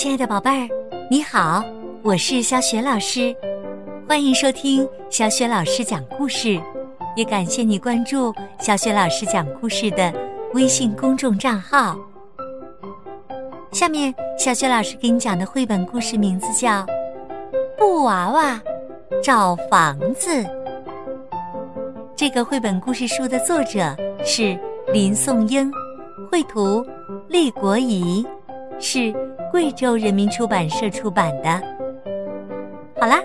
[0.00, 0.66] 亲爱的宝贝儿，
[1.10, 1.62] 你好，
[2.02, 3.36] 我是小雪老师，
[4.08, 6.58] 欢迎收听小雪老师讲故事，
[7.16, 10.10] 也感谢你关注小雪老师讲故事的
[10.54, 11.98] 微信公众账号。
[13.72, 16.82] 下面，小雪老师给你讲的绘本故事名字叫
[17.76, 18.58] 《布娃娃
[19.22, 20.30] 找房子》。
[22.16, 23.94] 这个绘本故事书的作者
[24.24, 24.58] 是
[24.94, 25.70] 林颂英，
[26.32, 26.82] 绘图
[27.28, 28.26] 厉国仪，
[28.78, 29.14] 是
[29.50, 31.60] 贵州人民出版社出版的。
[33.00, 33.20] 好啦，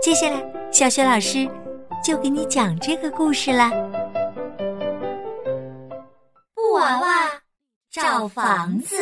[0.00, 1.48] 接下来小雪老师
[2.02, 3.70] 就给你讲这个故事啦。
[6.54, 7.30] 布娃娃
[7.90, 8.96] 找房子。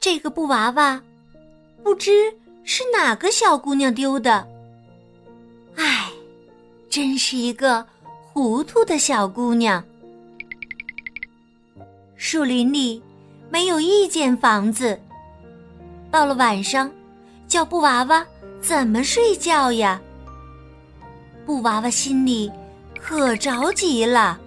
[0.00, 1.02] 这个布娃娃，
[1.82, 2.34] 不知
[2.64, 4.46] 是哪个小姑娘丢的。
[5.76, 6.10] 唉，
[6.88, 7.86] 真是一个
[8.32, 9.84] 糊涂的小姑娘。
[12.20, 13.00] 树林里
[13.48, 15.00] 没有一间房子。
[16.10, 16.90] 到了晚上，
[17.46, 18.26] 叫布娃娃
[18.60, 20.00] 怎么睡觉呀？
[21.46, 22.50] 布娃娃心里
[23.00, 24.38] 可着急了。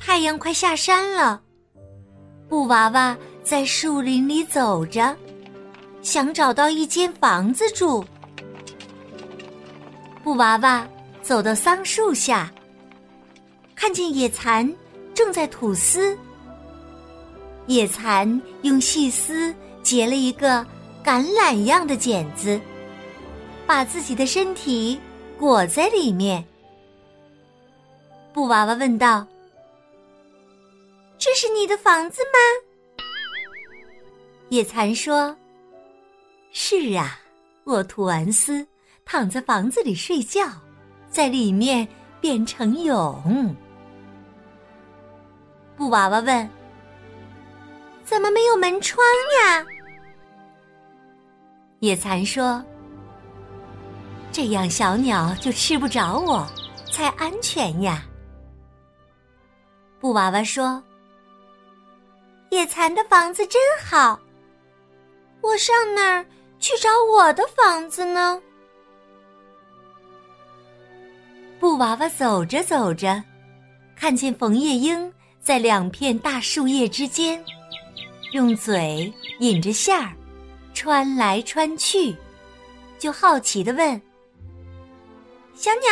[0.00, 1.40] 太阳快下山了。
[2.48, 5.14] 布娃娃在树林里走着，
[6.00, 8.02] 想找到一间房子住。
[10.24, 10.88] 布娃娃
[11.20, 12.50] 走到桑树下，
[13.74, 14.66] 看见野蚕
[15.14, 16.16] 正在吐丝。
[17.66, 20.66] 野蚕用细丝结了一个
[21.04, 22.60] 橄榄样的茧子，
[23.66, 24.98] 把自己的身体
[25.38, 26.44] 裹在里面。
[28.32, 29.26] 布娃娃问道。
[31.18, 33.04] 这是你的房子吗？
[34.48, 35.36] 野蚕说
[36.50, 37.20] ：“是啊，
[37.62, 38.66] 我吐完丝，
[39.04, 40.44] 躺在房子里睡觉，
[41.08, 41.86] 在里面
[42.20, 43.54] 变成蛹。”
[45.76, 46.48] 布娃娃问
[48.04, 49.04] ：“怎么没有门窗
[49.42, 49.64] 呀？”
[51.80, 52.62] 野蚕说
[54.30, 56.46] ：“这样小鸟就吃不着我，
[56.90, 58.04] 才安全呀。”
[59.98, 60.82] 布娃娃说。
[62.50, 64.20] 野蚕的房子真好，
[65.40, 66.26] 我上那儿
[66.58, 68.38] 去找我的房子呢。
[71.58, 73.24] 布娃娃走着走着，
[73.96, 75.10] 看见冯夜莺
[75.42, 77.44] 在两片大树叶之间，
[78.32, 80.12] 用嘴引着线儿，
[80.72, 82.14] 穿来穿去，
[82.96, 84.00] 就好奇的问
[85.56, 85.90] ：“小鸟，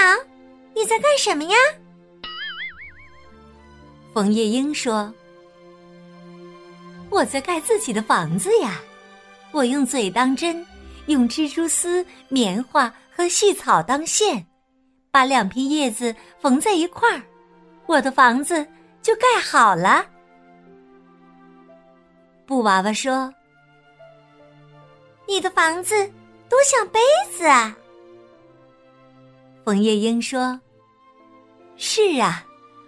[0.72, 1.56] 你在干什么呀？”
[4.14, 5.12] 冯夜莺说。
[7.10, 8.80] 我在盖自己的房子呀，
[9.50, 10.64] 我用嘴当针，
[11.06, 14.46] 用蜘蛛丝、棉花和细草当线，
[15.10, 17.20] 把两片叶子缝在一块儿，
[17.86, 18.64] 我的房子
[19.02, 20.06] 就盖好了。
[22.46, 23.32] 布娃娃说
[25.26, 25.94] ：“你的房子
[26.48, 27.00] 多像杯
[27.32, 27.76] 子啊。”
[29.64, 30.60] 枫叶莺说
[31.76, 32.44] ：“是啊，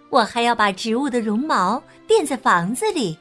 [0.09, 3.17] 我还要把植物的绒毛垫在房子里。”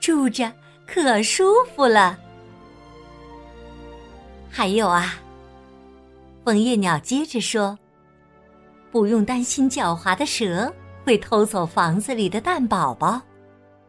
[0.00, 0.50] 住着
[0.86, 2.18] 可舒服了。
[4.50, 5.16] 还有啊，
[6.42, 7.78] 枫叶鸟接着说
[8.90, 10.72] ：“不用担心狡猾的蛇
[11.10, 13.20] 会偷走房子里的蛋宝宝，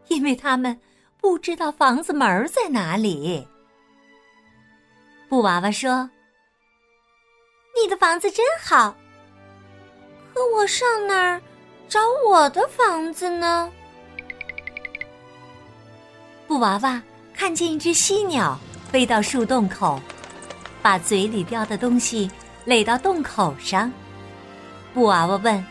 [0.07, 0.75] 因为他们
[1.19, 3.47] 不知道房子门在哪里。”
[5.29, 6.09] 布娃娃说
[7.79, 8.95] ：“你的房子真好，
[10.33, 11.39] 可我上哪儿
[11.87, 13.71] 找我的房子呢？”
[16.47, 16.99] 布娃娃
[17.35, 18.57] 看见一只犀鸟
[18.91, 20.01] 飞到树洞口，
[20.81, 22.31] 把嘴里叼的东西
[22.65, 23.93] 垒到洞口上。
[24.91, 25.63] 布娃娃问：“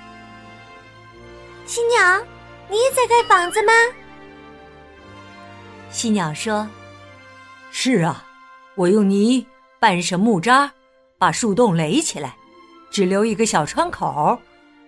[1.70, 2.20] 犀鸟，
[2.68, 3.72] 你也在盖房子吗？”
[5.88, 6.68] 犀鸟说
[7.70, 8.24] ：“是啊，
[8.74, 9.46] 我用泥
[9.78, 10.72] 拌上木渣，
[11.16, 12.34] 把树洞垒起来，
[12.90, 14.36] 只留一个小窗口，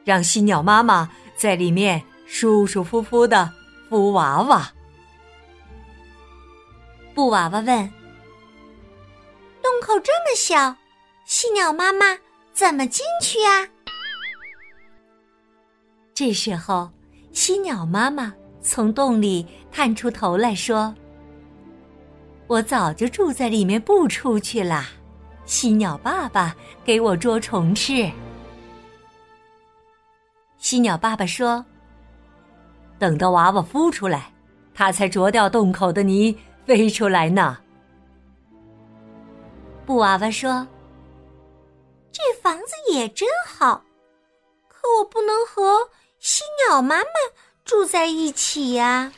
[0.04, 3.48] 让犀鸟妈妈在里面舒舒服服的
[3.89, 4.68] 孵娃娃。”
[7.15, 7.65] 布娃娃问
[9.62, 10.74] ：“洞口这么小，
[11.27, 12.18] 犀鸟妈妈
[12.53, 13.68] 怎么进去呀？”
[16.14, 16.91] 这时候，
[17.32, 20.94] 犀鸟妈妈从洞里探出头来说
[22.47, 24.84] ：“我早就住在里面不出去了，
[25.44, 26.54] 犀鸟爸爸
[26.84, 28.10] 给我捉虫吃。”
[30.59, 31.64] 犀鸟爸爸说
[32.98, 34.32] ：“等到娃娃孵出来，
[34.74, 37.59] 它才啄掉洞口的泥。”飞出来呢。
[39.84, 40.64] 布娃娃说
[42.12, 43.82] ：“这房子也真好，
[44.68, 45.62] 可我不能和
[46.22, 47.04] 犀鸟妈妈
[47.65, 49.13] 住在一起呀。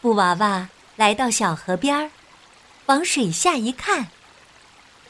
[0.00, 2.08] 布娃娃来到小河边儿，
[2.86, 4.06] 往水下一看，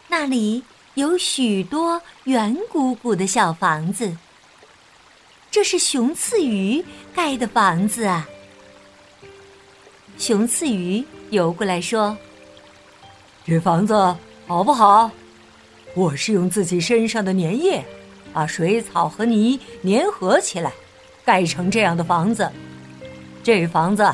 [0.09, 4.17] 那里有许多圆鼓鼓的小房子。
[5.51, 6.83] 这是雄刺鱼
[7.15, 8.27] 盖的房子啊！
[10.17, 12.17] 雄刺鱼游过来说
[13.45, 13.95] ：“这房子
[14.47, 15.11] 好不好？
[15.95, 17.85] 我是用自己身上的粘液，
[18.33, 20.73] 把水草和泥粘合起来，
[21.25, 22.51] 盖成这样的房子。
[23.43, 24.13] 这房子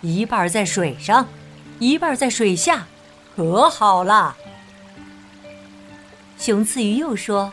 [0.00, 1.26] 一半在水上，
[1.78, 2.86] 一半在水下，
[3.36, 4.36] 可好了。”
[6.38, 7.52] 雄刺鱼又说：“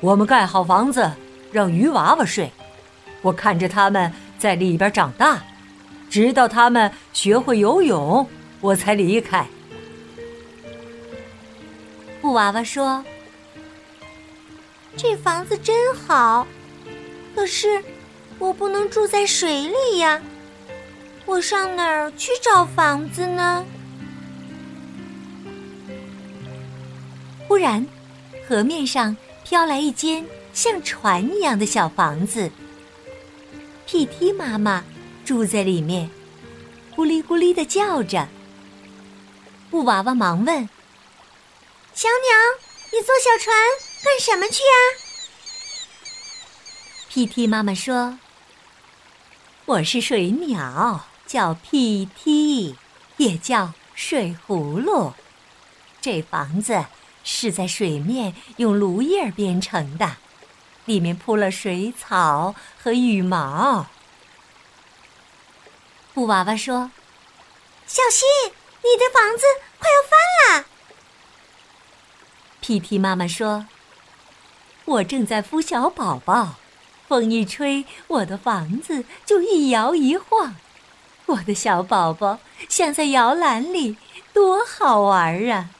[0.00, 1.10] 我们盖好房子。”
[1.52, 2.50] 让鱼娃娃睡，
[3.20, 5.42] 我看着他们在里边长大，
[6.08, 8.26] 直到他们学会游泳，
[8.62, 9.46] 我才离开。
[12.22, 13.04] 布娃娃说
[14.96, 16.46] ：“这房子真好，
[17.34, 17.82] 可是
[18.38, 20.22] 我不能住在水里呀，
[21.26, 23.64] 我上哪儿去找房子呢？”
[27.48, 27.86] 忽然，
[28.48, 30.24] 河面上飘来一间。
[30.54, 32.50] 像船一样的小房子，
[33.86, 34.84] 屁踢妈妈
[35.24, 36.10] 住在里面，
[36.94, 38.28] 咕哩咕哩的叫着。
[39.70, 40.68] 布娃娃忙问
[41.94, 42.36] ：“小鸟，
[42.92, 43.56] 你坐小船
[44.02, 44.72] 干什么去呀？”
[47.08, 48.18] 屁屁妈妈说
[49.66, 52.76] ：“我是水鸟，叫屁屁，
[53.16, 55.12] 也叫水葫芦。
[56.00, 56.86] 这房子
[57.22, 60.16] 是在水面用芦叶编成的。”
[60.84, 63.86] 里面铺了水草和羽毛。
[66.12, 66.90] 布娃娃说
[67.86, 68.28] ：“小心，
[68.82, 69.44] 你的房子
[69.78, 70.66] 快要翻了。”
[72.60, 73.66] 屁屁妈妈说
[74.84, 76.56] ：“我正在孵小宝宝，
[77.08, 80.56] 风一吹，我的房子就一摇一晃。
[81.26, 82.38] 我的小宝宝
[82.68, 83.96] 像在摇篮里，
[84.32, 85.70] 多好玩啊！”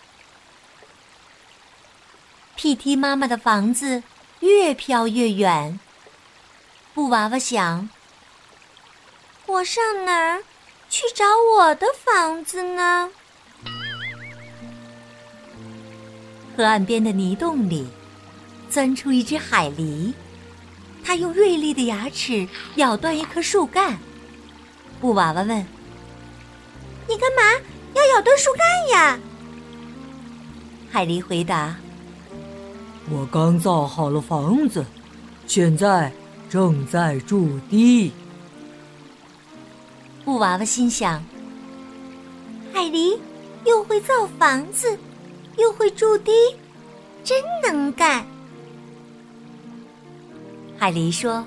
[2.56, 4.02] 屁踢妈妈的房子。
[4.42, 5.78] 越飘越远。
[6.94, 7.88] 布娃娃想
[9.46, 10.42] ：“我上哪儿
[10.90, 11.24] 去找
[11.56, 13.08] 我的房子呢？”
[16.56, 17.86] 河岸边的泥洞里，
[18.72, 20.14] 钻出一只海狸，
[21.04, 23.98] 它用锐利的牙齿咬断一棵树干。
[24.98, 25.58] 布娃娃问
[27.06, 27.42] ：“你干嘛
[27.94, 29.18] 要咬断树干呀？”
[30.90, 31.76] 海狸回答。
[33.10, 34.82] 我刚造好了房子，
[35.46, 36.10] 现在
[36.48, 38.10] 正在筑堤。
[40.24, 41.22] 布娃娃心想：
[42.72, 43.18] 海狸
[43.66, 44.98] 又会造房子，
[45.58, 46.32] 又会筑堤，
[47.22, 48.24] 真能干。
[50.82, 51.44] 海狸说：“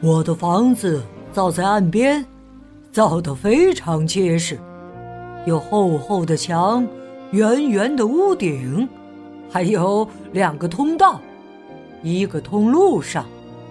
[0.00, 2.24] 我的房子造在岸边，
[2.90, 4.58] 造的非常结实，
[5.44, 6.88] 有厚厚的墙，
[7.32, 8.88] 圆圆的屋顶。”
[9.52, 11.20] 还有两个通道，
[12.02, 13.26] 一个通路上，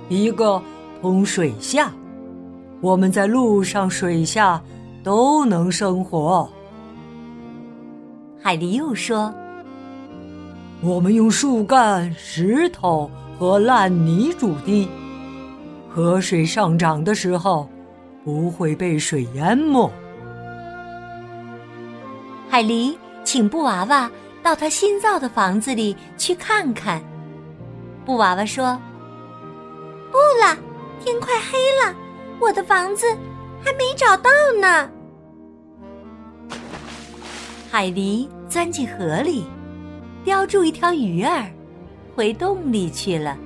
[0.07, 0.61] 一个
[1.01, 1.91] 通水下。
[2.79, 4.61] 我们在路上、水下
[5.03, 6.47] 都能生活。
[8.39, 9.33] 海狸又说
[10.83, 14.87] ：“我们用树干、石头和烂泥筑堤，
[15.89, 17.69] 河水上涨的时候
[18.23, 19.91] 不会被水淹没。”
[22.49, 24.09] 海狸请布娃娃。
[24.43, 27.01] 到他新造的房子里去看看。
[28.05, 28.79] 布娃娃说
[30.09, 30.55] ：“不了，
[31.03, 31.93] 天快黑了，
[32.39, 33.05] 我的房子
[33.61, 34.29] 还没找到
[34.61, 34.89] 呢。”
[37.69, 39.43] 海狸钻进河里，
[40.23, 41.51] 叼住一条鱼儿，
[42.17, 43.37] 回洞里去了。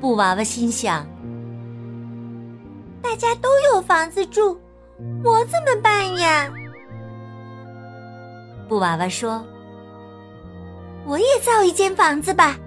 [0.00, 1.06] 布娃娃心想
[3.02, 4.56] ：“大家都有房子住，
[5.22, 6.50] 我怎么办呀？”
[8.66, 9.44] 布娃娃说
[11.04, 12.58] ：“我也造一间房子吧。”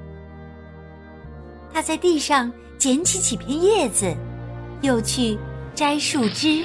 [1.74, 4.16] 他在地上捡起几片叶子，
[4.82, 5.40] 又去
[5.74, 6.64] 摘树枝。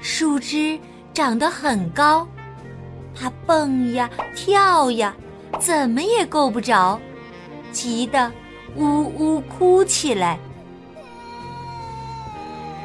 [0.00, 0.76] 树枝
[1.14, 2.26] 长得很高，
[3.14, 5.14] 他蹦呀跳呀，
[5.58, 7.00] 怎么也够不着，
[7.72, 8.30] 急得
[8.76, 10.38] 呜呜哭起来。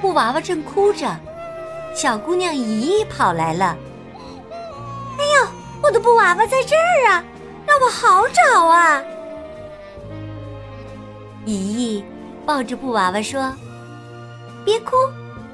[0.02, 1.16] 布娃娃正哭着，
[1.96, 3.78] 小姑娘姨姨跑来了。
[5.18, 5.48] 哎呦，
[5.82, 7.24] 我的布娃娃在这儿啊，
[7.66, 9.02] 让我好找啊！
[11.46, 12.04] 姨姨
[12.46, 13.54] 抱着布娃娃说
[14.66, 14.96] ：“别哭，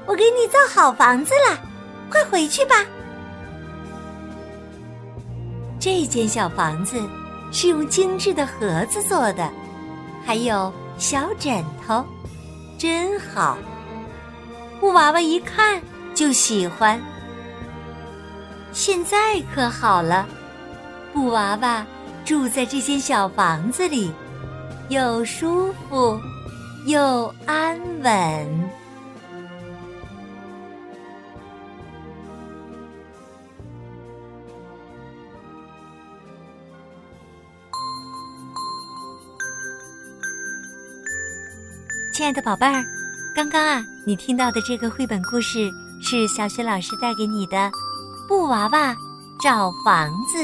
[0.06, 1.58] 我给你造好房子了，
[2.10, 2.84] 快回去吧。”
[5.80, 7.02] 这间小房子
[7.50, 9.50] 是用精致的盒子做的，
[10.24, 12.04] 还有小枕头，
[12.76, 13.56] 真好。
[14.78, 15.80] 布娃娃一看
[16.14, 17.00] 就喜欢。
[18.72, 20.28] 现在可好了，
[21.14, 21.84] 布娃娃
[22.26, 24.12] 住在这间小房子里，
[24.90, 26.20] 又舒服
[26.84, 28.69] 又安稳。
[42.20, 42.84] 亲爱的宝贝儿，
[43.34, 45.70] 刚刚啊，你听到的这个绘本故事
[46.02, 47.56] 是小雪老师带给你的
[48.28, 48.94] 《布娃娃
[49.42, 50.36] 找房子》。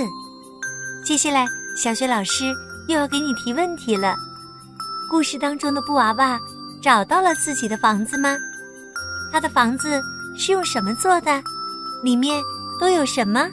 [1.05, 1.45] 接下来，
[1.77, 2.47] 小雪老师
[2.89, 4.17] 又要给你提问题了：
[5.11, 6.41] 故事当中的布娃娃
[6.81, 8.39] 找到了自己的房子吗？
[9.31, 10.01] 他的房子
[10.35, 11.43] 是用什么做的？
[12.03, 12.43] 里面
[12.81, 13.47] 都有什么？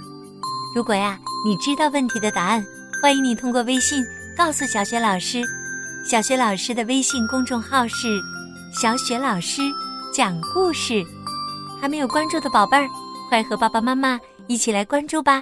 [0.74, 2.66] 如果呀，你知道问题的答案，
[3.02, 4.02] 欢迎你通过微信
[4.38, 5.44] 告诉小雪老师。
[6.06, 8.22] 小雪老师的微信公众号是
[8.76, 9.62] “小雪老师
[10.14, 11.02] 讲故事”，
[11.82, 12.88] 还没有关注的宝贝儿，
[13.30, 15.42] 快和爸爸妈妈一起来关注吧！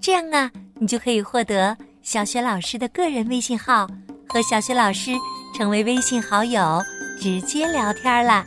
[0.00, 3.88] 这样啊，你就可以获得小雪老师的个人微信号，
[4.28, 5.10] 和小雪老师
[5.56, 6.80] 成为微信好友，
[7.20, 8.44] 直接聊天啦。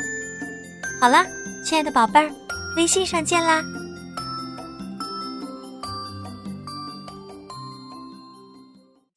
[1.01, 1.25] 好啦，
[1.65, 2.31] 亲爱的宝贝儿，
[2.77, 3.61] 微信上见啦！